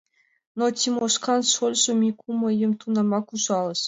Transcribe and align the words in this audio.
Но 0.57 0.65
Тимошкан 0.77 1.41
шольыжо 1.51 1.93
Мику 2.01 2.29
мыйым 2.41 2.71
тунамак 2.79 3.25
ужалыш. 3.33 3.79